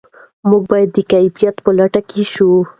موږ 0.49 0.63
باید 0.71 0.89
د 0.93 0.99
کیفیت 1.11 1.55
په 1.63 1.69
لټه 1.77 2.01
کې 2.09 2.23
شو. 2.33 2.51